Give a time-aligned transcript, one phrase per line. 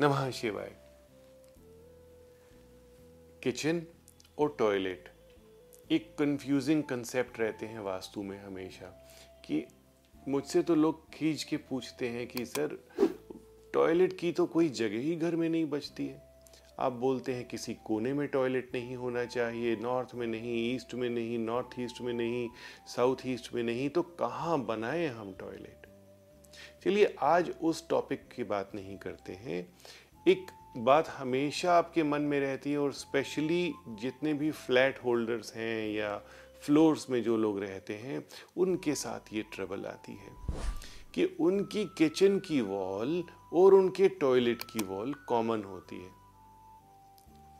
[0.00, 0.72] नमः शिवाय।
[3.42, 3.82] किचन
[4.38, 5.08] और टॉयलेट,
[5.90, 8.86] एक कंफ्यूजिंग कंसेप्ट रहते हैं वास्तु में हमेशा,
[9.44, 9.66] कि
[10.28, 12.88] मुझसे तो लोग खींच के पूछते हैं कि, सर,
[13.74, 16.22] टॉयलेट की तो कोई जगह ही घर में नहीं बचती है?
[16.78, 21.10] आप बोलते हैं, किसी कोने में टॉयलेट नहीं होना चाहिए, नॉर्थ में नहीं, ईस्ट में
[21.10, 22.48] नहीं, नॉर्थ ईस्ट में नहीं,
[22.86, 25.89] साउथ ईस्ट में नहीं तो कहाँ बनाए हम टॉयलेट?
[26.84, 29.78] चलिए आज उस टॉपिक की बात नहीं करते हैं।
[30.28, 30.46] एक
[30.76, 36.18] बात हमेशा आपके मन में रहती है और स्पेशली जितने भी फ्लैट होल्डर्स हैं या
[36.62, 40.32] फ्लोर्स में जो लोग रहते हैं, उनके साथ ये ट्रबल आती है
[41.14, 46.10] कि उनकी किचन की वॉल और उनके टॉयलेट की वॉल कॉमन होती है।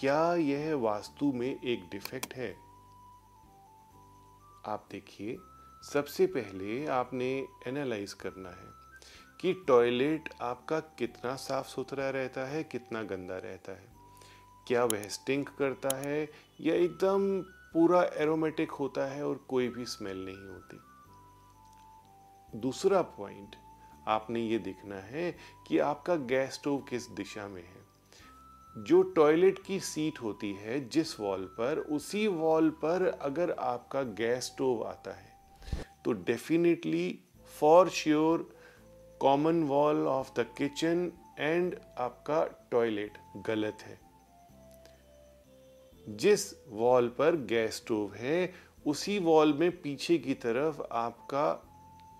[0.00, 2.56] क्या यह वास्तु में एक डिफेक्ट है?
[4.66, 5.36] आप देखिए।
[5.82, 8.68] सबसे पहले आपने एनालाइज करना है
[9.40, 13.88] कि टॉयलेट आपका कितना साफ़ सुथरा रहता है, कितना गंदा रहता है।
[14.66, 20.24] क्या वह स्टिंक करता है या एकदम पूरा एरोमेटिक होता है और कोई भी स्मेल
[20.24, 20.80] नहीं होती?
[22.60, 23.56] दूसरा पॉइंट
[24.08, 27.86] आपने ये देखना है कि आपका गैस स्टोव किस दिशा में है।
[28.84, 34.44] जो टॉयलेट की सीट होती है जिस वॉल पर, उसी वॉल पर अगर आपका गैस
[34.44, 35.35] स्टोव आता है
[36.06, 37.18] तो definitely
[37.60, 38.56] for sure
[39.20, 44.00] common wall of the kitchen and आपका टॉयलेट गलत है।
[46.08, 48.54] जिस वॉल पर गैस स्टोव है,
[48.86, 51.72] उसी वॉल में पीछे की तरफ़ आपका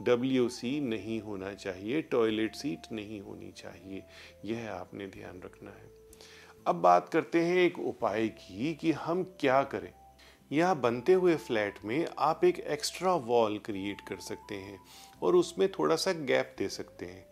[0.03, 4.03] डब्ल्यू सी नहीं होना चाहिए टॉयलेट सीट नहीं होनी चाहिए।
[4.45, 5.91] यह आपने ध्यान रखना है।
[6.67, 10.06] अब बात करते हैं एक उपाय की कि हम क्या करें।
[10.53, 14.81] यह बनते हुए फ्लैट में आप एक एक्स्ट्रा वॉल क्रिएट कर सकते हैं
[15.23, 17.27] और उसमें थोड़ा सा गैप दे सकते हैं।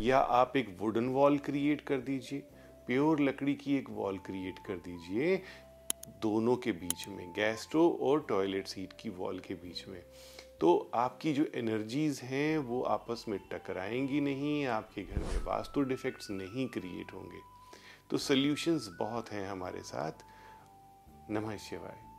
[0.00, 2.40] या आप एक वुडन वॉल क्रिएट कर दीजिए
[2.86, 5.42] प्योर लकड़ी की एक वॉल क्रिएट कर दीजिए,
[6.08, 10.02] दोनों के बीच में गैस स्टोव और टॉयलेट सीट की वॉल के बीच में।
[10.60, 16.30] तो आपकी जो एनर्जीज हैं, वो आपस में टकराएँगी नहीं, आपके घर में वास्तु डिफेक्ट्स
[16.30, 17.38] नहीं क्रिएट होंगे।
[18.10, 20.12] तो सॉल्यूशंस बहुत हैं हमारे साथ।
[21.30, 22.09] नमः शिवाय।